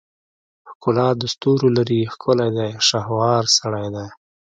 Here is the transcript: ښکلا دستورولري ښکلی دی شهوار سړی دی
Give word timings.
ښکلا 0.69 1.07
دستورولري 1.21 2.01
ښکلی 2.13 2.49
دی 2.57 2.69
شهوار 2.87 3.43
سړی 3.57 3.87
دی 3.95 4.07